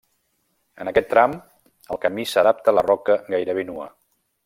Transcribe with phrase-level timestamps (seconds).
[0.85, 1.35] En aquest tram
[1.97, 3.91] el camí s'adapta a la roca gairebé nua.